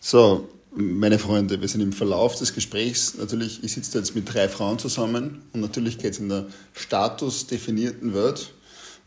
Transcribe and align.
So, 0.00 0.48
meine 0.76 1.18
Freunde, 1.18 1.60
wir 1.60 1.66
sind 1.66 1.80
im 1.80 1.92
Verlauf 1.92 2.36
des 2.36 2.54
Gesprächs. 2.54 3.16
Natürlich, 3.18 3.64
ich 3.64 3.72
sitze 3.72 3.98
jetzt 3.98 4.14
mit 4.14 4.32
drei 4.32 4.48
Frauen 4.48 4.78
zusammen 4.78 5.42
und 5.52 5.60
natürlich 5.60 5.98
geht 5.98 6.12
es 6.12 6.20
in 6.20 6.28
der 6.28 6.46
statusdefinierten 6.72 8.14
Welt 8.14 8.52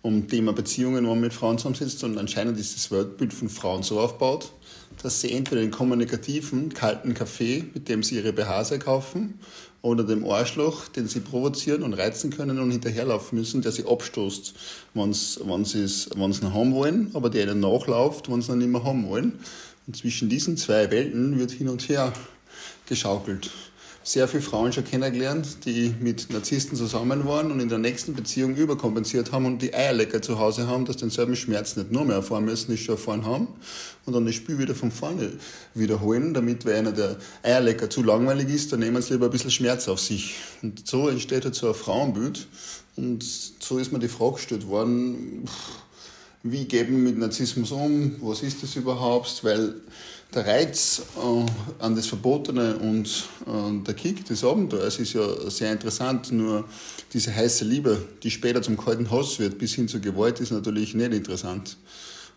um 0.01 0.27
Thema 0.27 0.51
Beziehungen, 0.51 1.05
wo 1.05 1.11
man 1.11 1.21
mit 1.21 1.33
Frauen 1.33 1.57
zusammensitzt 1.57 2.03
und 2.03 2.17
anscheinend 2.17 2.59
ist 2.59 2.75
das 2.75 2.91
Weltbild 2.91 3.33
von 3.33 3.47
Frauen 3.47 3.83
so 3.83 4.01
aufgebaut, 4.01 4.51
dass 5.01 5.21
sie 5.21 5.31
entweder 5.31 5.61
den 5.61 5.71
kommunikativen, 5.71 6.73
kalten 6.73 7.13
Kaffee, 7.13 7.63
mit 7.73 7.87
dem 7.87 8.03
sie 8.03 8.15
ihre 8.15 8.33
BHs 8.33 8.77
kaufen, 8.79 9.39
oder 9.83 10.03
dem 10.03 10.25
Arschloch, 10.29 10.89
den 10.89 11.07
sie 11.07 11.21
provozieren 11.21 11.81
und 11.83 11.93
reizen 11.93 12.29
können 12.29 12.59
und 12.59 12.69
hinterherlaufen 12.69 13.39
müssen, 13.39 13.61
der 13.61 13.71
sie 13.71 13.85
abstoßt, 13.85 14.53
wenn 14.93 15.13
sie 15.13 15.81
es 15.81 16.09
noch 16.15 16.53
haben 16.53 16.73
wollen, 16.73 17.09
aber 17.13 17.29
der 17.29 17.45
ihnen 17.45 17.61
nachläuft, 17.61 18.29
wenn 18.29 18.41
sie 18.41 18.51
noch 18.51 18.57
nicht 18.57 18.69
mehr 18.69 18.83
haben 18.83 19.07
wollen. 19.07 19.39
Und 19.87 19.95
zwischen 19.95 20.29
diesen 20.29 20.57
zwei 20.57 20.91
Welten 20.91 21.39
wird 21.39 21.51
hin 21.51 21.69
und 21.69 21.89
her 21.89 22.13
geschaukelt 22.85 23.51
sehr 24.03 24.27
viele 24.27 24.41
Frauen 24.41 24.73
schon 24.73 24.83
kennengelernt, 24.83 25.65
die 25.65 25.93
mit 25.99 26.31
Narzissten 26.31 26.75
zusammen 26.75 27.25
waren 27.25 27.51
und 27.51 27.59
in 27.59 27.69
der 27.69 27.77
nächsten 27.77 28.15
Beziehung 28.15 28.55
überkompensiert 28.55 29.31
haben 29.31 29.45
und 29.45 29.61
die 29.61 29.75
Eierlecker 29.75 30.21
zu 30.21 30.39
Hause 30.39 30.67
haben, 30.67 30.85
dass 30.85 30.97
denselben 30.97 31.35
Schmerz 31.35 31.75
nicht 31.75 31.91
nur 31.91 32.03
mehr 32.05 32.15
erfahren 32.15 32.45
müssen, 32.45 32.71
nicht 32.71 32.83
schon 32.83 32.95
erfahren 32.95 33.25
haben 33.25 33.47
und 34.05 34.13
dann 34.13 34.25
das 34.25 34.33
Spiel 34.33 34.57
wieder 34.57 34.73
von 34.73 34.89
vorne 34.89 35.33
wiederholen, 35.75 36.33
damit, 36.33 36.65
weil 36.65 36.75
einer 36.75 36.93
der 36.93 37.17
Eierlecker 37.43 37.89
zu 37.89 38.01
langweilig 38.01 38.49
ist, 38.49 38.73
dann 38.73 38.79
nehmen 38.79 39.01
sie 39.01 39.13
lieber 39.13 39.25
ein 39.25 39.31
bisschen 39.31 39.51
Schmerz 39.51 39.87
auf 39.87 39.99
sich. 39.99 40.35
Und 40.63 40.87
so 40.87 41.07
entsteht 41.07 41.45
halt 41.45 41.55
so 41.55 41.67
ein 41.67 41.75
Frauenbild 41.75 42.47
und 42.95 43.23
so 43.23 43.77
ist 43.77 43.91
mir 43.91 43.99
die 43.99 44.07
Frage 44.07 44.35
gestellt 44.35 44.67
worden, 44.67 45.47
wie 46.43 46.65
geben 46.65 46.97
wir 46.97 47.11
mit 47.11 47.19
Narzissmus 47.19 47.71
um, 47.71 48.15
was 48.21 48.41
ist 48.41 48.63
das 48.63 48.75
überhaupt, 48.75 49.43
weil 49.43 49.75
der 50.33 50.47
Reiz 50.47 51.01
äh, 51.17 51.83
an 51.83 51.95
das 51.95 52.07
Verbotene 52.07 52.77
und 52.77 53.27
äh, 53.45 53.83
der 53.85 53.93
Kick 53.93 54.25
des 54.25 54.43
Abenteuers 54.43 54.97
ist 54.97 55.13
ja 55.13 55.49
sehr 55.49 55.71
interessant, 55.71 56.31
nur 56.31 56.65
diese 57.13 57.35
heiße 57.35 57.65
Liebe, 57.65 58.07
die 58.23 58.31
später 58.31 58.61
zum 58.61 58.77
kalten 58.77 59.11
Hass 59.11 59.39
wird, 59.39 59.59
bis 59.59 59.73
hin 59.73 59.87
zur 59.87 59.99
Gewalt, 59.99 60.39
ist 60.39 60.51
natürlich 60.51 60.95
nicht 60.95 61.13
interessant. 61.13 61.77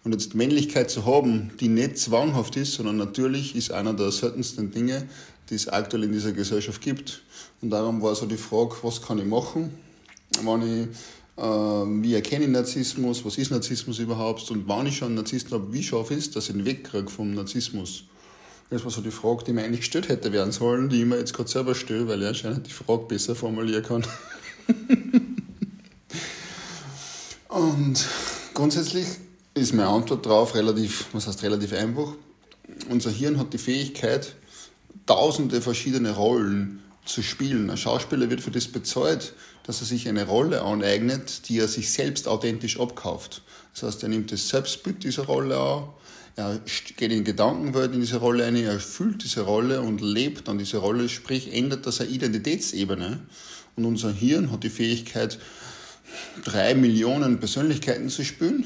Und 0.03 0.13
jetzt 0.13 0.35
Männlichkeit 0.35 0.91
zu 0.91 1.07
haben, 1.07 1.53
die 1.61 1.69
nicht 1.69 1.97
zwanghaft 1.97 2.57
ist, 2.57 2.75
sondern 2.75 2.97
natürlich 2.97 3.57
ist 3.57 3.71
einer 3.71 3.95
der 3.95 4.11
seltensten 4.13 4.71
Dinge, 4.71 5.09
die 5.49 5.55
es 5.55 5.69
aktuell 5.69 6.05
in 6.05 6.13
dieser 6.13 6.33
Gesellschaft 6.33 6.83
gibt. 6.83 7.23
Und 7.63 7.71
darum 7.71 8.03
war 8.03 8.15
so 8.15 8.27
die 8.27 8.37
Frage, 8.37 8.75
was 8.83 9.01
kann 9.01 9.19
ich 9.19 9.25
machen, 9.25 9.73
wenn 10.43 10.83
ich 10.83 10.89
wie 11.37 12.15
erkenne 12.15 12.45
ich 12.45 12.51
Narzissmus, 12.51 13.25
was 13.25 13.39
ist 13.39 13.51
Narzissmus 13.51 13.99
überhaupt 13.99 14.51
und 14.51 14.69
wann 14.69 14.87
ich 14.87 14.99
schon 14.99 15.09
einen 15.09 15.17
Narzissten 15.17 15.53
habe, 15.53 15.73
wie 15.73 15.83
schaffe 15.83 16.15
ich 16.15 16.21
es, 16.21 16.31
dass 16.31 16.49
ich 16.49 16.55
ihn 16.55 16.65
wegkriege 16.65 17.11
vom 17.11 17.35
Narzissmus? 17.35 18.05
Das 18.71 18.85
war 18.85 18.91
so 18.91 19.01
die 19.01 19.11
Frage, 19.11 19.45
die 19.45 19.53
mir 19.53 19.65
eigentlich 19.65 19.81
gestellt 19.81 20.09
hätte 20.09 20.33
werden 20.33 20.53
sollen, 20.53 20.89
die 20.89 21.01
ich 21.01 21.07
mir 21.07 21.19
jetzt 21.19 21.35
gerade 21.35 21.51
selber 21.51 21.75
stelle, 21.75 22.09
weil 22.09 22.23
ich 22.23 22.29
anscheinend 22.29 22.67
die 22.67 22.73
Frage 22.73 23.05
besser 23.09 23.35
formulieren 23.35 23.83
kann. 23.83 24.07
und 27.49 28.07
grundsätzlich 28.55 29.07
ist 29.55 29.75
meine 29.75 29.89
Antwort 29.89 30.25
darauf 30.25 30.55
relativ, 30.55 31.07
was 31.13 31.27
heißt 31.27 31.43
relativ 31.43 31.73
einfach. 31.73 32.15
Unser 32.89 33.11
Hirn 33.11 33.39
hat 33.39 33.53
die 33.53 33.59
Fähigkeit, 33.59 34.35
tausende 35.07 35.61
verschiedene 35.61 36.13
Rollen 36.13 36.83
zu 37.05 37.23
spielen. 37.23 37.71
Ein 37.71 37.77
Schauspieler 37.77 38.31
wird 38.31 38.41
für 38.41 38.51
das 38.51 38.69
bezahlt, 38.69 39.35
dass 39.65 39.81
er 39.81 39.87
sich 39.87 40.09
eine 40.09 40.27
Rolle 40.27 40.63
aneignet, 40.63 41.49
die 41.49 41.59
er 41.59 41.69
sich 41.69 41.93
selbst 41.93 42.29
authentisch 42.29 42.79
abkauft. 42.79 43.43
Das 43.73 43.83
heißt, 43.83 44.03
er 44.03 44.09
nimmt 44.09 44.33
das 44.33 44.49
Selbstbild 44.49 45.05
dieser 45.05 45.25
Rolle 45.25 45.59
an, 45.59 45.89
er 46.37 46.61
geht 46.97 47.13
in 47.13 47.23
Gedankenwelt 47.23 47.95
in 47.95 48.01
diese 48.01 48.17
Rolle 48.17 48.45
ein, 48.45 48.57
er 48.57 48.81
fühlt 48.81 49.23
diese 49.23 49.43
Rolle 49.43 49.81
und 49.81 50.01
lebt 50.01 50.49
an 50.49 50.59
diese 50.59 50.79
Rolle, 50.79 51.09
sprich 51.09 51.55
ändert 51.55 51.87
das 51.87 52.01
eine 52.01 52.11
Identitätsebene. 52.11 53.21
Und 53.77 53.85
unser 53.85 54.13
Hirn 54.13 54.51
hat 54.51 54.65
die 54.65 54.71
Fähigkeit, 54.71 55.39
drei 56.45 56.75
Millionen 56.75 57.39
Persönlichkeiten 57.39 58.09
zu 58.09 58.25
spüren 58.25 58.65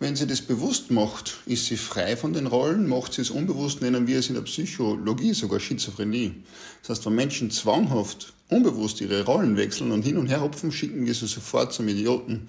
wenn 0.00 0.14
sie 0.14 0.26
das 0.26 0.42
bewusst 0.42 0.90
macht, 0.92 1.38
ist 1.46 1.66
sie 1.66 1.76
frei 1.76 2.16
von 2.16 2.32
den 2.32 2.46
Rollen, 2.46 2.88
macht 2.88 3.14
sie 3.14 3.22
es 3.22 3.30
unbewusst, 3.30 3.82
nennen 3.82 4.06
wir 4.06 4.20
es 4.20 4.28
in 4.28 4.36
der 4.36 4.42
Psychologie 4.42 5.34
sogar 5.34 5.58
Schizophrenie. 5.58 6.34
Das 6.82 6.90
heißt, 6.90 7.06
wenn 7.06 7.14
Menschen 7.16 7.50
zwanghaft, 7.50 8.32
unbewusst 8.48 9.00
ihre 9.00 9.24
Rollen 9.24 9.56
wechseln 9.56 9.90
und 9.90 10.02
hin 10.02 10.16
und 10.16 10.28
her 10.28 10.40
hopfen, 10.40 10.70
schicken 10.70 11.04
wir 11.04 11.14
sie 11.14 11.26
sofort 11.26 11.72
zum 11.72 11.88
Idioten, 11.88 12.46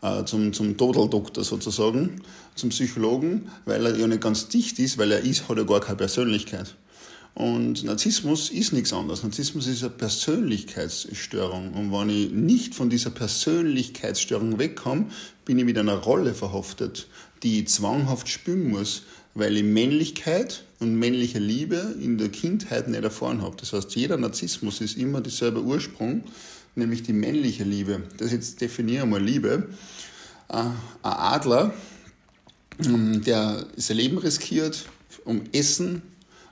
äh, 0.00 0.24
zum, 0.24 0.54
zum 0.54 0.78
Todeldoktor 0.78 1.44
sozusagen, 1.44 2.22
zum 2.54 2.70
Psychologen, 2.70 3.50
weil 3.66 3.84
er 3.84 3.96
ja 3.96 4.06
nicht 4.06 4.22
ganz 4.22 4.48
dicht 4.48 4.78
ist, 4.78 4.96
weil 4.96 5.12
er 5.12 5.20
ist, 5.20 5.50
hat 5.50 5.58
ja 5.58 5.64
gar 5.64 5.80
keine 5.80 5.96
Persönlichkeit. 5.96 6.76
Und 7.36 7.84
Narzissmus 7.84 8.48
ist 8.48 8.72
nichts 8.72 8.94
anderes. 8.94 9.22
Narzissmus 9.22 9.66
ist 9.66 9.82
eine 9.82 9.90
Persönlichkeitsstörung. 9.90 11.74
Und 11.74 11.92
wenn 11.92 12.08
ich 12.08 12.30
nicht 12.30 12.74
von 12.74 12.88
dieser 12.88 13.10
Persönlichkeitsstörung 13.10 14.58
wegkomme, 14.58 15.08
bin 15.44 15.58
ich 15.58 15.66
mit 15.66 15.76
einer 15.76 15.96
Rolle 15.96 16.32
verhaftet, 16.32 17.08
die 17.42 17.60
ich 17.60 17.68
zwanghaft 17.68 18.30
spüren 18.30 18.70
muss, 18.70 19.02
weil 19.34 19.54
ich 19.58 19.64
Männlichkeit 19.64 20.64
und 20.80 20.94
männliche 20.94 21.38
Liebe 21.38 21.94
in 22.00 22.16
der 22.16 22.30
Kindheit 22.30 22.88
nicht 22.88 23.04
erfahren 23.04 23.42
habe. 23.42 23.54
Das 23.60 23.74
heißt, 23.74 23.94
jeder 23.96 24.16
Narzissmus 24.16 24.80
ist 24.80 24.96
immer 24.96 25.20
dieselbe 25.20 25.62
Ursprung, 25.62 26.24
nämlich 26.74 27.02
die 27.02 27.12
männliche 27.12 27.64
Liebe. 27.64 28.04
Das 28.16 28.32
jetzt 28.32 28.62
definiere 28.62 29.04
ich 29.04 29.10
mal 29.10 29.22
Liebe. 29.22 29.68
Äh, 30.48 30.54
ein 30.56 30.72
Adler, 31.02 31.74
ähm, 32.82 33.22
der 33.22 33.66
sein 33.76 33.98
Leben 33.98 34.16
riskiert, 34.16 34.86
um 35.26 35.42
Essen 35.52 36.00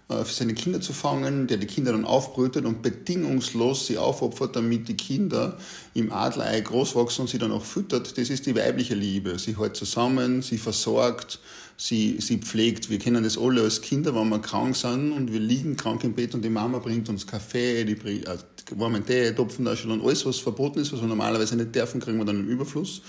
für 0.08 0.32
seine 0.32 0.52
Kinder 0.52 0.82
zu 0.82 0.92
fangen, 0.92 1.46
der 1.46 1.56
die 1.56 1.66
Kinder 1.66 1.92
dann 1.92 2.04
aufbrütet 2.04 2.66
und 2.66 2.82
bedingungslos 2.82 3.86
sie 3.86 3.96
aufopfert, 3.96 4.54
damit 4.54 4.86
die 4.86 4.96
Kinder 4.96 5.56
im 5.94 6.12
Adlerei 6.12 6.60
groß 6.60 6.94
wachsen 6.94 7.22
und 7.22 7.28
sie 7.28 7.38
dann 7.38 7.52
auch 7.52 7.64
füttert. 7.64 8.18
Das 8.18 8.28
ist 8.28 8.44
die 8.44 8.54
weibliche 8.54 8.94
Liebe. 8.94 9.38
Sie 9.38 9.56
hält 9.56 9.76
zusammen, 9.76 10.42
sie 10.42 10.58
versorgt, 10.58 11.40
sie, 11.78 12.18
sie 12.20 12.36
pflegt. 12.36 12.90
Wir 12.90 12.98
kennen 12.98 13.24
das 13.24 13.38
alle 13.38 13.62
als 13.62 13.80
Kinder, 13.80 14.14
wenn 14.14 14.28
wir 14.28 14.40
krank 14.40 14.76
sind 14.76 15.12
und 15.12 15.32
wir 15.32 15.40
liegen 15.40 15.74
krank 15.74 16.04
im 16.04 16.12
Bett 16.12 16.34
und 16.34 16.44
die 16.44 16.50
Mama 16.50 16.80
bringt 16.80 17.08
uns 17.08 17.26
Kaffee, 17.26 17.84
die 17.84 17.94
bringt 17.94 18.28
äh, 18.28 18.36
warmen 18.76 19.06
Tee, 19.06 19.32
Topfentasche 19.32 19.88
und 19.88 20.04
alles, 20.04 20.26
was 20.26 20.38
verboten 20.38 20.80
ist, 20.80 20.92
was 20.92 21.00
wir 21.00 21.08
normalerweise 21.08 21.56
nicht 21.56 21.74
dürfen, 21.74 22.00
kriegen 22.00 22.18
wir 22.18 22.26
dann 22.26 22.40
im 22.40 22.48
Überfluss. 22.48 23.00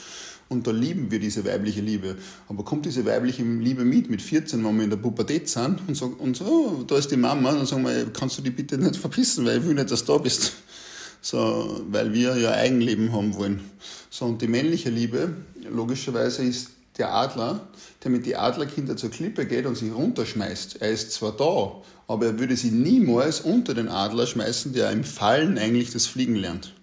Und 0.48 0.68
da 0.68 0.72
lieben 0.72 1.10
wir 1.10 1.20
diese 1.20 1.44
weibliche 1.44 1.82
Liebe. 1.82 2.16
Aber 2.48 2.64
kommt 2.64 2.86
diese 2.86 3.04
weibliche 3.06 3.44
Liebe 3.44 3.84
mit, 3.84 4.10
mit 4.10 4.22
14, 4.22 4.64
wenn 4.64 4.78
wir 4.78 4.84
in 4.84 4.90
der 4.92 4.98
Pubertät 4.98 5.50
sind 5.50 5.80
und 5.88 5.96
sagen, 5.96 6.14
und 6.16 6.38
so, 6.38 6.46
oh, 6.46 6.84
da 6.84 6.98
ist 6.98 7.10
die 7.10 7.18
Mama, 7.18 7.52
dann 7.52 7.66
sagen 7.66 7.84
wir, 7.84 8.06
kannst 8.14 8.38
du 8.38 8.42
die 8.44 8.52
bitte 8.52 8.78
nicht 8.78 8.96
verpissen, 8.96 9.46
weil 9.46 9.58
ich 9.58 9.66
will 9.66 9.74
nicht, 9.74 9.90
dass 9.90 10.06
du 10.06 10.14
da 10.14 10.20
bist. 10.20 10.54
So, 11.22 11.84
weil 11.90 12.14
wir 12.14 12.38
ja 12.38 12.52
Eigenleben 12.52 13.12
haben 13.12 13.34
wollen. 13.36 13.62
So, 14.12 14.26
und 14.26 14.42
die 14.44 14.48
männliche 14.48 14.92
Liebe, 14.92 15.34
logischerweise, 15.68 16.44
ist 16.44 16.70
der 17.00 17.14
Adler, 17.14 17.68
der 18.04 18.12
mit 18.12 18.26
die 18.28 18.36
Adlerkinder 18.36 18.96
zur 18.96 19.10
Klippe 19.10 19.46
geht 19.46 19.66
und 19.66 19.76
sich 19.76 19.92
runterschmeißt. 19.92 20.82
Er 20.82 20.92
ist 20.92 21.12
zwar 21.12 21.36
da, 21.36 21.82
aber 22.08 22.28
er 22.28 22.40
würde 22.40 22.56
sie 22.56 22.72
niemals 22.72 23.42
unter 23.42 23.74
den 23.74 23.90
Adler 23.90 24.28
schmeißen, 24.28 24.74
der 24.74 24.92
im 24.92 25.04
Fallen 25.04 25.58
eigentlich 25.58 25.92
das 25.92 26.06
Fliegen 26.06 26.36
lernt. 26.36 26.74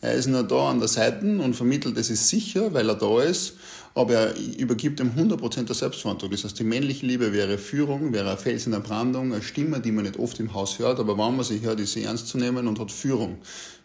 Er 0.00 0.12
ist 0.12 0.26
nur 0.26 0.42
da 0.42 0.70
an 0.70 0.78
der 0.78 0.88
Seite 0.88 1.24
und 1.26 1.54
vermittelt, 1.54 1.96
es 1.96 2.10
ist 2.10 2.28
sicher, 2.28 2.72
weil 2.74 2.88
er 2.88 2.96
da 2.96 3.22
ist, 3.22 3.54
aber 3.94 4.14
er 4.14 4.34
übergibt 4.58 5.00
ihm 5.00 5.12
100% 5.16 5.64
der 5.64 5.74
Selbstverantwortung. 5.74 6.36
Das 6.36 6.44
heißt, 6.44 6.58
die 6.58 6.64
männliche 6.64 7.06
Liebe 7.06 7.32
wäre 7.32 7.56
Führung, 7.56 8.12
wäre 8.12 8.30
ein 8.30 8.38
Fels 8.38 8.66
in 8.66 8.72
der 8.72 8.80
Brandung, 8.80 9.32
eine 9.32 9.42
Stimme, 9.42 9.80
die 9.80 9.92
man 9.92 10.04
nicht 10.04 10.18
oft 10.18 10.38
im 10.38 10.52
Haus 10.52 10.78
hört, 10.78 11.00
aber 11.00 11.16
wenn 11.16 11.36
man 11.36 11.44
sie 11.44 11.60
hört, 11.62 11.80
ist 11.80 11.94
sie 11.94 12.02
ernst 12.02 12.28
zu 12.28 12.36
nehmen 12.36 12.68
und 12.68 12.78
hat 12.78 12.92
Führung 12.92 13.38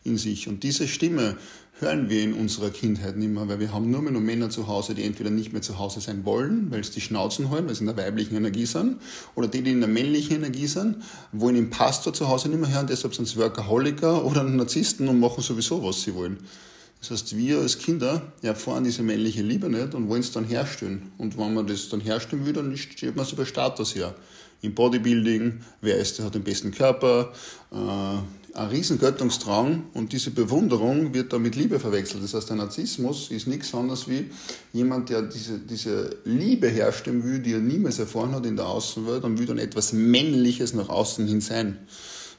in 0.04 0.18
sich. 0.18 0.50
Und 0.50 0.64
diese 0.64 0.88
Stimme 0.88 1.38
hören 1.80 2.10
wir 2.10 2.22
in 2.24 2.34
unserer 2.34 2.70
Kindheit 2.70 3.18
nicht 3.18 3.32
mehr, 3.32 3.48
weil 3.48 3.60
wir 3.60 3.74
haben 3.74 3.90
nur 3.90 4.02
mehr 4.02 4.12
nur 4.12 4.22
Männer 4.22 4.50
zu 4.50 4.68
Hause, 4.68 4.94
die 4.94 5.04
entweder 5.04 5.30
nicht 5.30 5.52
mehr 5.52 5.62
zu 5.62 5.80
Hause 5.80 6.00
sein 6.00 6.26
wollen, 6.26 6.70
weil 6.70 6.82
es 6.82 6.92
die 6.92 7.02
Schnauzen 7.02 7.50
halten, 7.50 7.68
weil 7.68 7.76
sie 7.76 7.82
in 7.82 7.88
der 7.88 7.98
weiblichen 7.98 8.36
Energie 8.36 8.66
sind, 8.66 8.98
oder 9.36 9.48
die, 9.48 9.62
die 9.62 9.72
in 9.72 9.80
der 9.80 9.90
männlichen 9.90 10.36
Energie 10.36 10.68
sind, 10.68 10.98
wollen 11.32 11.56
den 11.56 11.70
Pastor 11.70 12.14
zu 12.14 12.28
Hause 12.28 12.50
nicht 12.50 12.62
mehr 12.62 12.72
hören, 12.72 12.88
deshalb 12.88 13.16
sind 13.16 13.28
sie 13.28 13.38
Workaholiker 13.38 14.24
oder 14.26 14.44
Narzissten 14.44 15.08
und 15.08 15.20
machen 15.20 15.42
sowieso, 15.42 15.84
was 15.84 16.02
sie 16.04 16.14
wollen. 16.14 16.38
Das 17.02 17.10
heißt, 17.10 17.36
wir 17.36 17.58
als 17.58 17.80
Kinder 17.80 18.32
erfahren 18.44 18.84
diese 18.84 19.02
männliche 19.02 19.42
Liebe 19.42 19.70
nicht 19.70 19.96
und 19.96 20.08
wollen 20.08 20.22
es 20.22 20.32
dann 20.32 20.46
herstellen. 20.46 21.12
Und 21.18 21.36
wenn 21.36 21.52
man 21.56 21.66
das 21.66 21.90
dann 21.90 22.00
herstellen 22.00 22.46
will, 22.46 22.54
dann 22.54 22.78
stellt 22.78 23.16
man 23.16 23.26
es 23.26 23.32
über 23.32 23.48
Status 23.48 23.96
her. 23.96 24.14
Im 24.62 24.76
Bodybuilding, 24.76 25.62
wer 25.82 25.98
ist, 25.98 26.20
hat 26.20 26.36
den 26.36 26.44
besten 26.44 26.72
Körper, 26.72 27.34
äh, 27.72 27.76
ein 28.54 28.68
riesen 28.68 29.00
Göttungsdrang 29.00 29.84
und 29.94 30.12
diese 30.12 30.32
Bewunderung 30.32 31.14
wird 31.14 31.32
da 31.32 31.40
mit 31.40 31.56
Liebe 31.56 31.80
verwechselt. 31.80 32.24
Das 32.24 32.34
heißt, 32.34 32.50
der 32.50 32.58
Narzissmus 32.58 33.32
ist 33.32 33.48
nichts 33.48 33.74
anderes 33.74 34.10
wie 34.10 34.30
jemand, 34.74 35.10
der 35.10 35.22
diese, 35.22 35.58
diese 35.58 36.18
Liebe 36.26 36.68
herstellen 36.68 37.24
will, 37.24 37.40
die 37.40 37.54
er 37.54 37.60
niemals 37.60 38.00
erfahren 38.00 38.34
hat 38.34 38.46
in 38.46 38.58
der 38.58 38.68
Außenwelt 38.68 39.24
und 39.24 39.40
will 39.40 39.46
dann 39.46 39.58
etwas 39.58 39.94
Männliches 39.94 40.74
nach 40.74 40.90
außen 40.90 41.28
hin 41.28 41.40
sein. 41.40 41.78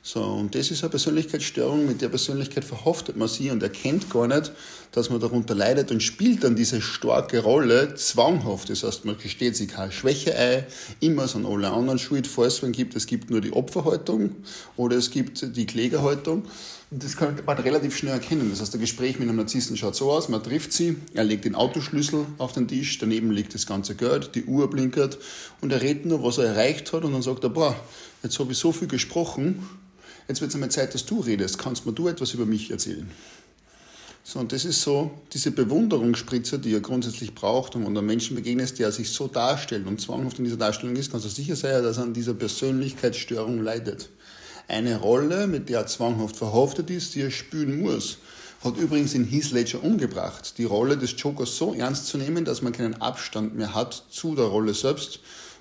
So, 0.04 0.20
und 0.20 0.52
das 0.56 0.72
ist 0.72 0.82
eine 0.82 0.90
Persönlichkeitsstörung, 0.90 1.87
mit 1.87 2.02
der 2.02 2.08
Persönlichkeit 2.08 2.64
verhaftet 2.64 3.16
man 3.16 3.28
sie 3.28 3.52
und 3.52 3.62
erkennt 3.62 4.10
gar 4.10 4.26
nicht, 4.26 4.50
dass 4.90 5.10
man 5.10 5.20
darunter 5.20 5.54
leidet 5.54 5.93
und 5.93 6.02
spielt 6.02 6.43
dann 6.43 6.56
diese 6.56 6.81
starke 6.82 7.38
Rolle 7.38 7.94
zwanghaft. 7.94 8.69
Das 8.69 8.82
heißt, 8.82 9.04
man 9.04 9.16
gesteht 9.16 9.54
sich 9.54 9.69
keine 9.69 9.93
Schwäche 9.93 10.37
ein, 10.37 10.64
immer 10.99 11.28
sind 11.28 11.46
alle 11.46 11.70
anderen 11.70 12.00
schuld, 12.00 12.26
falls 12.26 12.64
es 12.64 12.72
gibt. 12.72 12.96
Es 12.96 13.06
gibt 13.06 13.31
nur 13.31 13.40
die 13.40 13.52
Opferhaltung 13.52 14.34
oder 14.76 14.96
es 14.96 15.12
gibt 15.12 15.56
die 15.56 15.66
Klägerhaltung. 15.66 16.46
Das 16.90 17.16
kann 17.16 17.38
man 17.46 17.58
relativ 17.58 17.96
schnell 17.96 18.14
erkennen. 18.14 18.50
Das 18.50 18.60
heißt, 18.60 18.75
ein 18.75 18.81
Gespräch 18.81 19.20
mit 19.20 19.28
einem 19.28 19.38
Narzissten 19.38 19.76
schaut 19.76 19.94
so 19.94 20.10
aus, 20.10 20.28
man 20.28 20.43
trifft 20.43 20.72
sie, 20.72 20.96
er 21.14 21.22
legt 21.22 21.44
den 21.44 21.54
Autoschlüssel 21.54 22.26
auf 22.38 22.52
den 22.52 22.66
Tisch, 22.66 22.99
daneben 22.99 23.31
liegt 23.31 23.54
das 23.54 23.66
ganze 23.66 23.94
Geld, 23.94 24.34
die 24.34 24.46
Uhr 24.46 24.69
blinkert 24.69 25.16
und 25.60 25.72
er 25.72 25.81
redet 25.81 26.06
nur, 26.06 26.25
was 26.25 26.38
er 26.38 26.46
erreicht 26.46 26.93
hat 26.93 27.04
und 27.04 27.12
dann 27.12 27.22
sagt 27.22 27.44
er, 27.44 27.50
boah, 27.50 27.76
jetzt 28.25 28.37
habe 28.40 28.50
ich 28.50 28.58
so 28.58 28.72
viel 28.72 28.88
gesprochen, 28.88 29.64
jetzt 30.28 30.40
wird 30.40 30.50
es 30.50 30.54
einmal 30.54 30.70
Zeit, 30.70 30.94
dass 30.94 31.04
du 31.04 31.20
redest. 31.20 31.58
Kannst 31.58 31.86
mir 31.86 31.92
du 31.92 32.08
etwas 32.08 32.34
über 32.34 32.46
mich 32.46 32.70
erzählen? 32.70 33.10
So, 34.24 34.38
und 34.38 34.52
das 34.52 34.64
ist 34.64 34.82
so 34.82 35.10
diese 35.32 35.50
Bewunderungsspritze, 35.50 36.58
die 36.58 36.72
er 36.72 36.80
grundsätzlich 36.80 37.34
braucht. 37.34 37.74
Und 37.74 37.84
wenn 37.84 37.94
du 37.94 38.02
Menschen 38.02 38.36
begegnest, 38.36 38.78
der 38.78 38.92
sich 38.92 39.10
so 39.10 39.26
darstellt 39.26 39.86
und 39.86 40.00
zwanghaft 40.00 40.38
in 40.38 40.44
dieser 40.44 40.56
Darstellung 40.56 40.94
ist, 40.94 41.10
kannst 41.10 41.26
du 41.26 41.30
sicher 41.30 41.56
sein, 41.56 41.82
dass 41.82 41.96
er 41.96 42.04
an 42.04 42.14
dieser 42.14 42.34
Persönlichkeitsstörung 42.34 43.62
leidet. 43.62 44.10
Eine 44.69 45.00
Rolle, 45.00 45.48
mit 45.48 45.69
der 45.69 45.80
er 45.80 45.86
zwanghaft 45.88 46.36
verhaftet 46.36 46.88
ist, 46.88 47.16
die 47.16 47.22
er 47.22 47.32
spielen 47.32 47.80
muss, 47.80 48.18
hat 48.62 48.76
übrigens 48.76 49.14
in 49.14 49.25
Heath 49.25 49.50
Ledger 49.50 49.82
umgebracht, 49.82 50.56
die 50.56 50.64
Rolle 50.64 50.96
des 50.96 51.14
Jokers 51.18 51.56
so 51.56 51.75
ernst 51.75 52.06
zu 52.06 52.16
nehmen, 52.16 52.44
dass 52.44 52.62
man 52.62 52.72
keinen 52.72 52.94
Abstand 53.00 53.56
mehr 53.56 53.75
hat 53.75 54.04
zu 54.08 54.36
der 54.36 54.44
Rolle 54.44 54.72
selbst 54.72 55.18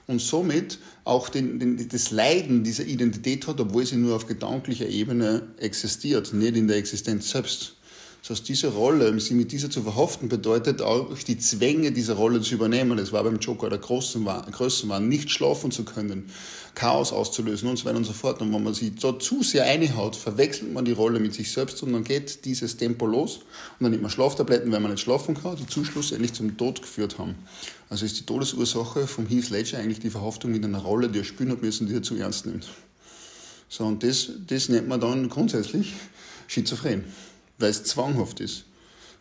und 0.08 0.22
somit 0.22 0.80
auch 1.04 1.30
den, 1.30 1.60
den, 1.60 1.90
das 1.90 2.12
Leiden 2.12 2.64
dieser 2.64 2.86
Identität 2.86 3.48
hat, 3.48 3.60
obwohl 3.60 3.86
sie 3.86 3.98
nur 3.98 4.16
auf 4.16 4.28
gedanklicher 4.28 4.88
Ebene 4.88 5.48
existiert, 5.58 6.34
nicht 6.34 6.56
in 6.56 6.68
der 6.68 6.78
Existenz 6.78 7.32
selbst. 7.32 7.76
Das 8.22 8.38
heißt, 8.38 8.50
diese 8.50 8.68
Rolle, 8.68 9.20
sie 9.20 9.34
mit 9.34 9.52
dieser 9.52 9.72
zu 9.72 9.82
verhaften, 9.82 10.30
bedeutet 10.30 10.84
auch 10.84 11.12
die 11.18 11.40
Zwänge 11.40 11.92
dieser 11.92 12.14
Rolle 12.14 12.40
zu 12.42 12.54
übernehmen. 12.54 12.96
Das 12.98 13.12
war 13.12 13.24
beim 13.24 13.40
Joker 13.40 13.68
der 13.68 13.80
Größenwahn, 13.80 15.10
nicht 15.10 15.32
schlafen 15.32 15.72
zu 15.72 15.84
können, 15.86 16.30
Chaos 16.76 17.14
auszulösen 17.14 17.68
und 17.68 17.78
so 17.78 17.86
weiter 17.86 17.98
und 17.98 18.04
so 18.04 18.14
fort. 18.14 18.40
Und 18.42 18.54
wenn 18.54 18.64
man 18.64 18.76
sich 18.76 18.94
da 18.94 19.18
zu 19.18 19.42
sehr 19.42 19.66
einhaut, 19.66 20.16
verwechselt 20.16 20.72
man 20.72 20.86
die 20.86 20.92
Rolle 20.92 21.20
mit 21.20 21.34
sich 21.34 21.52
selbst 21.52 21.82
und 21.82 21.94
dann 21.94 22.04
geht 22.04 22.46
dieses 22.46 22.78
Tempo 22.78 23.08
los 23.08 23.38
und 23.38 23.86
dann 23.86 23.90
nimmt 23.90 24.04
man 24.04 24.12
Schlaftabletten, 24.12 24.72
weil 24.72 24.82
man 24.82 24.92
nicht 24.92 25.02
schlafen 25.02 25.34
kann, 25.34 25.56
die 25.56 25.66
zum 25.66 25.84
Schluss 25.84 26.12
endlich 26.12 26.34
zum 26.34 26.56
Tod 26.58 26.80
geführt 26.80 27.18
haben. 27.18 27.34
Also 27.90 28.06
ist 28.06 28.20
die 28.20 28.26
Todesursache 28.26 29.08
vom 29.08 29.26
Heath 29.26 29.50
Ledger 29.50 29.80
eigentlich 29.80 30.00
die 30.00 30.12
Verhaftung 30.12 30.52
mit 30.52 30.64
einer 30.64 30.80
Rolle, 30.80 31.10
die 31.10 31.20
er 31.20 31.26
spielen 31.26 31.50
hat 31.50 31.64
müssen, 31.64 31.88
die 31.88 31.96
er 31.96 32.04
zu 32.04 32.16
ernst 32.16 32.46
nimmt. 32.46 32.68
So, 33.68 33.84
und 33.84 34.04
das, 34.04 34.30
das 34.46 34.70
nennt 34.70 34.88
man 34.88 35.02
dann 35.02 35.28
grundsätzlich 35.28 35.94
schizophren 36.48 37.04
weil 37.62 37.72
es 37.72 37.84
zwanghaft 37.84 38.40
ist. 38.40 38.66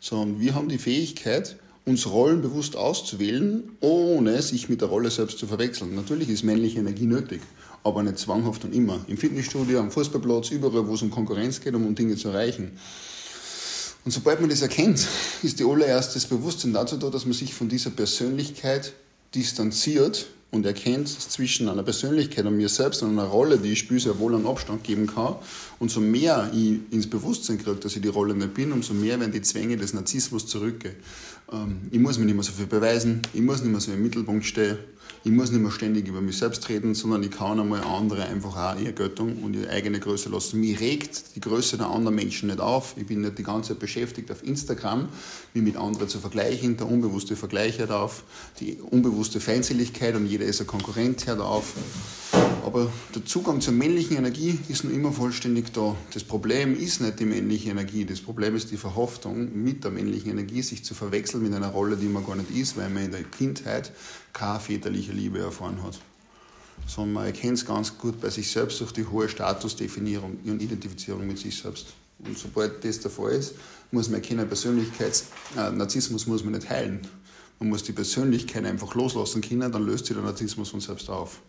Sondern 0.00 0.40
wir 0.40 0.54
haben 0.54 0.68
die 0.68 0.78
Fähigkeit, 0.78 1.56
uns 1.84 2.06
Rollen 2.06 2.42
bewusst 2.42 2.76
auszuwählen, 2.76 3.70
ohne 3.80 4.40
sich 4.42 4.68
mit 4.68 4.80
der 4.80 4.88
Rolle 4.88 5.10
selbst 5.10 5.38
zu 5.38 5.46
verwechseln. 5.46 5.94
Natürlich 5.94 6.28
ist 6.28 6.42
männliche 6.42 6.78
Energie 6.78 7.06
nötig, 7.06 7.40
aber 7.84 8.02
nicht 8.02 8.18
zwanghaft 8.18 8.64
und 8.64 8.74
immer. 8.74 9.04
Im 9.08 9.16
Fitnessstudio, 9.16 9.80
am 9.80 9.90
Fußballplatz, 9.90 10.50
überall, 10.50 10.86
wo 10.86 10.94
es 10.94 11.02
um 11.02 11.10
Konkurrenz 11.10 11.60
geht, 11.60 11.74
um 11.74 11.94
Dinge 11.94 12.16
zu 12.16 12.28
erreichen. 12.28 12.72
Und 14.04 14.12
sobald 14.12 14.40
man 14.40 14.48
das 14.48 14.62
erkennt, 14.62 15.06
ist 15.42 15.60
die 15.60 15.64
allererste 15.64 16.18
Bewusstsein 16.28 16.72
dazu 16.72 16.96
da, 16.96 17.10
dass 17.10 17.26
man 17.26 17.34
sich 17.34 17.52
von 17.52 17.68
dieser 17.68 17.90
Persönlichkeit 17.90 18.92
distanziert 19.34 20.26
und 20.50 20.66
erkennt 20.66 21.08
zwischen 21.08 21.68
einer 21.68 21.82
Persönlichkeit 21.82 22.44
und 22.44 22.56
mir 22.56 22.68
selbst 22.68 23.02
und 23.02 23.10
einer 23.10 23.28
Rolle, 23.28 23.58
die 23.58 23.72
ich 23.72 23.78
spiele, 23.78 24.00
sehr 24.00 24.18
wohl 24.18 24.34
einen 24.34 24.46
Abstand 24.46 24.82
geben 24.82 25.06
kann. 25.06 25.36
Und 25.78 25.90
so 25.90 26.00
mehr 26.00 26.50
ich 26.52 26.80
ins 26.90 27.08
Bewusstsein 27.08 27.58
kriege, 27.58 27.76
dass 27.76 27.94
ich 27.94 28.02
die 28.02 28.08
Rolle 28.08 28.34
nicht 28.34 28.54
bin, 28.54 28.72
umso 28.72 28.92
mehr 28.92 29.20
werden 29.20 29.32
die 29.32 29.42
Zwänge 29.42 29.76
des 29.76 29.94
Narzissmus 29.94 30.46
zurückgehen. 30.46 30.96
Ähm, 31.52 31.88
ich 31.90 31.98
muss 31.98 32.18
mir 32.18 32.24
nicht 32.24 32.34
mehr 32.34 32.44
so 32.44 32.52
viel 32.52 32.66
beweisen, 32.66 33.22
ich 33.32 33.40
muss 33.40 33.62
nicht 33.62 33.70
mehr 33.70 33.80
so 33.80 33.92
im 33.92 34.02
Mittelpunkt 34.02 34.44
stehen, 34.44 34.78
ich 35.22 35.32
muss 35.32 35.50
nicht 35.50 35.60
mehr 35.60 35.70
ständig 35.70 36.08
über 36.08 36.20
mich 36.20 36.38
selbst 36.38 36.68
reden, 36.68 36.94
sondern 36.94 37.22
ich 37.22 37.30
kann 37.30 37.60
einmal 37.60 37.82
andere 37.82 38.24
einfach 38.24 38.56
auch 38.56 38.80
ihre 38.80 38.94
Göttung 38.94 39.42
und 39.42 39.54
ihre 39.54 39.68
eigene 39.68 40.00
Größe 40.00 40.30
lassen. 40.30 40.60
Mich 40.60 40.80
regt 40.80 41.36
die 41.36 41.40
Größe 41.40 41.76
der 41.76 41.88
anderen 41.88 42.14
Menschen 42.14 42.48
nicht 42.48 42.60
auf. 42.60 42.94
Ich 42.96 43.06
bin 43.06 43.20
nicht 43.20 43.36
die 43.36 43.42
ganze 43.42 43.70
Zeit 43.70 43.80
beschäftigt 43.80 44.30
auf 44.30 44.42
Instagram, 44.42 45.08
mich 45.52 45.62
mit 45.62 45.76
anderen 45.76 46.08
zu 46.08 46.20
vergleichen. 46.20 46.78
Der 46.78 46.88
unbewusste 46.88 47.36
Vergleich 47.36 47.78
hört 47.78 47.90
auf, 47.90 48.22
die 48.60 48.78
unbewusste 48.78 49.40
Feindseligkeit 49.40 50.14
und 50.14 50.26
jeder 50.26 50.46
ist 50.46 50.62
ein 50.62 50.66
Konkurrent 50.66 51.26
hört 51.26 51.40
auf. 51.40 51.74
Aber 52.64 52.90
der 53.14 53.24
Zugang 53.24 53.60
zur 53.60 53.72
männlichen 53.72 54.16
Energie 54.16 54.58
ist 54.68 54.84
noch 54.84 54.92
immer 54.92 55.12
vollständig 55.12 55.72
da. 55.72 55.96
Das 56.12 56.24
Problem 56.24 56.76
ist 56.76 57.00
nicht 57.00 57.20
die 57.20 57.24
männliche 57.24 57.70
Energie, 57.70 58.04
das 58.04 58.20
Problem 58.20 58.54
ist 58.56 58.70
die 58.70 58.76
Verhaftung 58.76 59.62
mit 59.62 59.84
der 59.84 59.90
männlichen 59.90 60.32
Energie, 60.32 60.62
sich 60.62 60.84
zu 60.84 60.94
verwechseln 60.94 61.42
mit 61.42 61.54
einer 61.54 61.68
Rolle, 61.68 61.96
die 61.96 62.06
man 62.06 62.24
gar 62.24 62.36
nicht 62.36 62.50
ist, 62.50 62.76
weil 62.76 62.90
man 62.90 63.04
in 63.04 63.12
der 63.12 63.24
Kindheit 63.24 63.92
keine 64.32 64.60
väterliche 64.60 65.12
Liebe 65.12 65.38
erfahren 65.38 65.82
hat. 65.82 65.98
Sondern 66.86 67.12
man 67.14 67.26
erkennt 67.26 67.58
es 67.58 67.66
ganz 67.66 67.96
gut 67.98 68.20
bei 68.20 68.30
sich 68.30 68.50
selbst 68.50 68.80
durch 68.80 68.92
die 68.92 69.06
hohe 69.06 69.28
Statusdefinierung 69.28 70.38
und 70.44 70.62
Identifizierung 70.62 71.26
mit 71.26 71.38
sich 71.38 71.56
selbst. 71.56 71.94
Und 72.24 72.36
sobald 72.38 72.84
das 72.84 73.00
der 73.00 73.10
Fall 73.10 73.32
ist, 73.32 73.54
muss 73.90 74.08
man 74.08 74.20
erkennen, 74.20 74.46
Persönlichkeits, 74.46 75.26
äh, 75.56 75.70
Narzissmus 75.70 76.26
muss 76.26 76.44
man 76.44 76.54
nicht 76.54 76.68
heilen. 76.68 77.00
Man 77.58 77.68
muss 77.68 77.82
die 77.82 77.92
Persönlichkeit 77.92 78.64
einfach 78.64 78.94
loslassen 78.94 79.42
können, 79.42 79.72
dann 79.72 79.84
löst 79.84 80.06
sich 80.06 80.16
der 80.16 80.24
Narzissmus 80.24 80.70
von 80.70 80.80
selbst 80.80 81.10
auf. 81.10 81.40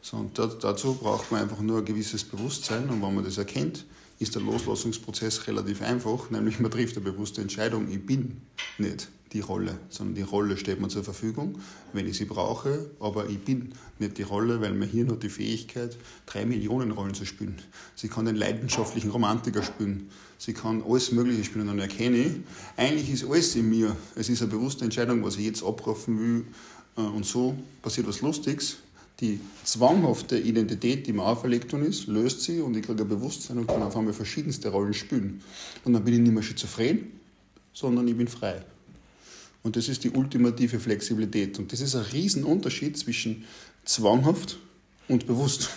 So, 0.00 0.18
und 0.18 0.38
dazu 0.38 0.94
braucht 0.94 1.32
man 1.32 1.42
einfach 1.42 1.60
nur 1.60 1.78
ein 1.78 1.84
gewisses 1.84 2.24
Bewusstsein. 2.24 2.88
Und 2.88 3.02
wenn 3.02 3.14
man 3.14 3.24
das 3.24 3.38
erkennt, 3.38 3.84
ist 4.18 4.34
der 4.34 4.42
Loslassungsprozess 4.42 5.46
relativ 5.46 5.82
einfach, 5.82 6.30
nämlich 6.30 6.58
man 6.58 6.70
trifft 6.70 6.96
eine 6.96 7.04
bewusste 7.04 7.42
Entscheidung, 7.42 7.90
ich 7.90 8.04
bin 8.04 8.40
nicht 8.78 9.08
die 9.32 9.40
Rolle, 9.40 9.78
sondern 9.90 10.14
die 10.14 10.22
Rolle 10.22 10.56
steht 10.56 10.80
mir 10.80 10.88
zur 10.88 11.04
Verfügung, 11.04 11.58
wenn 11.92 12.06
ich 12.06 12.16
sie 12.16 12.24
brauche, 12.24 12.90
aber 13.00 13.28
ich 13.28 13.40
bin 13.40 13.72
nicht 13.98 14.16
die 14.16 14.22
Rolle, 14.22 14.60
weil 14.60 14.72
mein 14.72 14.88
Hirn 14.88 15.10
hat 15.10 15.22
die 15.22 15.28
Fähigkeit, 15.28 15.96
drei 16.24 16.46
Millionen 16.46 16.92
Rollen 16.92 17.12
zu 17.12 17.26
spielen. 17.26 17.56
Sie 17.96 18.08
kann 18.08 18.24
den 18.24 18.36
leidenschaftlichen 18.36 19.10
Romantiker 19.10 19.62
spielen, 19.62 20.08
sie 20.38 20.54
kann 20.54 20.82
alles 20.82 21.12
Mögliche 21.12 21.44
spielen. 21.44 21.68
Und 21.68 21.76
dann 21.76 21.80
erkenne 21.80 22.16
ich, 22.18 22.32
eigentlich 22.76 23.10
ist 23.10 23.28
alles 23.28 23.54
in 23.56 23.68
mir, 23.68 23.96
es 24.14 24.28
ist 24.28 24.40
eine 24.40 24.50
bewusste 24.50 24.84
Entscheidung, 24.84 25.24
was 25.24 25.36
ich 25.36 25.44
jetzt 25.44 25.62
abrufen 25.62 26.18
will. 26.18 26.44
Äh, 26.96 27.00
und 27.00 27.26
so 27.26 27.56
passiert 27.82 28.06
was 28.06 28.22
Lustiges, 28.22 28.78
die 29.20 29.40
zwanghafte 29.64 30.38
Identität, 30.38 31.06
die 31.06 31.12
mir 31.12 31.24
auferlegt 31.24 31.72
worden 31.72 31.86
ist, 31.86 32.06
löst 32.06 32.42
sie 32.42 32.60
und 32.60 32.76
ich 32.76 32.84
kriege 32.84 33.02
ein 33.02 33.08
Bewusstsein 33.08 33.58
und 33.58 33.66
kann 33.66 33.82
auf 33.82 33.96
einmal 33.96 34.12
verschiedenste 34.12 34.68
Rollen 34.68 34.92
spielen. 34.92 35.42
Und 35.84 35.94
dann 35.94 36.04
bin 36.04 36.14
ich 36.14 36.20
nicht 36.20 36.32
mehr 36.32 36.42
schizophren, 36.42 37.12
sondern 37.72 38.06
ich 38.08 38.16
bin 38.16 38.28
frei. 38.28 38.62
Und 39.62 39.76
das 39.76 39.88
ist 39.88 40.04
die 40.04 40.10
ultimative 40.10 40.78
Flexibilität. 40.78 41.58
Und 41.58 41.72
das 41.72 41.80
ist 41.80 41.96
ein 41.96 42.02
Riesenunterschied 42.02 42.96
zwischen 42.96 43.44
zwanghaft 43.84 44.58
und 45.08 45.26
bewusst. 45.26 45.70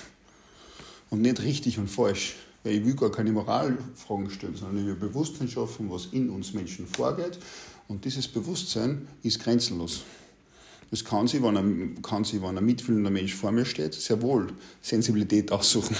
Und 1.09 1.21
nicht 1.21 1.41
richtig 1.41 1.79
und 1.79 1.87
falsch. 1.87 2.35
Weil 2.63 2.73
ich 2.73 2.85
will 2.85 2.93
gar 2.93 3.11
keine 3.11 3.31
Moralfragen 3.31 4.29
stellen, 4.29 4.55
sondern 4.55 4.79
ich 4.79 4.85
will 4.85 5.09
Bewusstsein 5.09 5.47
schaffen, 5.47 5.89
was 5.89 6.07
in 6.11 6.29
uns 6.29 6.53
Menschen 6.53 6.85
vorgeht. 6.85 7.39
Und 7.87 8.05
dieses 8.05 8.27
Bewusstsein 8.27 9.07
ist 9.23 9.39
grenzenlos. 9.39 10.01
Das 10.91 11.05
kann 11.05 11.27
sich, 11.27 11.41
wenn 11.43 11.57
ein, 11.57 12.01
kann 12.01 12.23
sich, 12.23 12.41
wenn 12.41 12.57
ein 12.57 12.65
mitfühlender 12.65 13.11
Mensch 13.11 13.35
vor 13.35 13.51
mir 13.51 13.65
steht, 13.65 13.93
sehr 13.93 14.21
wohl 14.21 14.47
Sensibilität 14.81 15.51
aussuchen. 15.51 15.95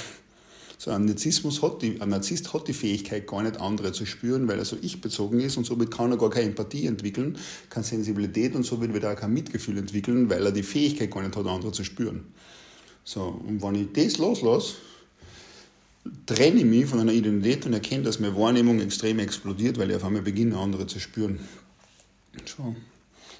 So 0.81 0.91
ein, 0.91 1.03
Narzissmus 1.03 1.61
hat 1.61 1.81
die, 1.81 1.99
ein 1.99 2.07
Narzisst 2.07 2.53
hat 2.53 2.69
die 2.69 2.73
Fähigkeit, 2.73 3.27
gar 3.27 3.43
nicht 3.43 3.59
andere 3.59 3.91
zu 3.91 4.05
spüren, 4.05 4.47
weil 4.47 4.59
er 4.59 4.63
so 4.63 4.77
ich-bezogen 4.81 5.41
ist 5.41 5.57
und 5.57 5.65
somit 5.65 5.91
kann 5.91 6.09
er 6.09 6.17
gar 6.17 6.29
keine 6.29 6.47
Empathie 6.47 6.85
entwickeln, 6.85 7.37
keine 7.69 7.85
Sensibilität 7.85 8.55
und 8.55 8.63
somit 8.63 8.93
wird 8.93 9.03
er 9.03 9.11
auch 9.11 9.17
kein 9.17 9.33
Mitgefühl 9.33 9.77
entwickeln, 9.77 10.29
weil 10.29 10.45
er 10.45 10.53
die 10.53 10.63
Fähigkeit 10.63 11.11
gar 11.11 11.21
nicht 11.21 11.35
hat, 11.35 11.45
andere 11.45 11.73
zu 11.73 11.83
spüren. 11.83 12.27
So, 13.03 13.41
und 13.45 13.61
wenn 13.61 13.75
ich 13.75 13.87
das 13.91 14.19
loslasse, 14.19 14.75
trenne 16.25 16.59
ich 16.59 16.65
mich 16.65 16.85
von 16.85 17.01
einer 17.01 17.11
Identität 17.11 17.65
und 17.65 17.73
erkenne, 17.73 18.03
dass 18.03 18.21
meine 18.21 18.37
Wahrnehmung 18.37 18.79
extrem 18.79 19.19
explodiert, 19.19 19.77
weil 19.77 19.89
ich 19.89 19.97
auf 19.97 20.05
einmal 20.05 20.21
beginne, 20.21 20.57
andere 20.57 20.87
zu 20.87 21.01
spüren. 21.01 21.39
So. 22.45 22.73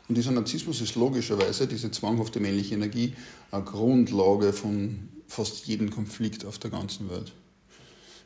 Und 0.09 0.15
dieser 0.15 0.31
Narzissmus 0.31 0.81
ist 0.81 0.95
logischerweise, 0.95 1.67
diese 1.67 1.91
zwanghafte 1.91 2.39
männliche 2.39 2.73
Energie, 2.73 3.13
eine 3.51 3.63
Grundlage 3.63 4.53
von 4.53 5.07
fast 5.27 5.67
jedem 5.67 5.91
Konflikt 5.91 6.45
auf 6.45 6.57
der 6.57 6.71
ganzen 6.71 7.11
Welt. 7.11 7.31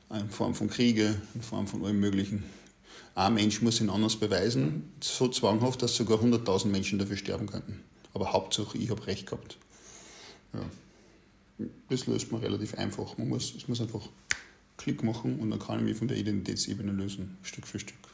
In 0.09 0.29
Form 0.29 0.55
von 0.55 0.69
Kriege, 0.69 1.21
in 1.35 1.41
Form 1.41 1.67
von 1.67 1.83
allem 1.83 1.99
Möglichen. 1.99 2.45
Ein 3.15 3.33
Mensch 3.33 3.61
muss 3.61 3.81
ihn 3.81 3.89
anders 3.89 4.15
beweisen, 4.15 4.93
so 5.01 5.27
zwanghaft, 5.27 5.81
dass 5.81 5.97
sogar 5.97 6.19
100.000 6.19 6.67
Menschen 6.67 6.99
dafür 6.99 7.17
sterben 7.17 7.47
könnten. 7.47 7.83
Aber 8.13 8.31
Hauptsache, 8.31 8.77
ich 8.77 8.89
habe 8.89 9.05
recht 9.05 9.25
gehabt. 9.25 9.57
Ja. 10.53 11.67
Das 11.89 12.07
löst 12.07 12.31
man 12.31 12.41
relativ 12.41 12.75
einfach. 12.75 13.17
Man 13.17 13.27
muss, 13.27 13.55
muss 13.67 13.81
einfach 13.81 14.07
Klick 14.77 15.03
machen 15.03 15.37
und 15.39 15.51
dann 15.51 15.59
kann 15.59 15.79
ich 15.79 15.85
mich 15.85 15.97
von 15.97 16.07
der 16.07 16.15
Identitätsebene 16.15 16.93
lösen, 16.93 17.37
Stück 17.43 17.67
für 17.67 17.79
Stück. 17.79 18.12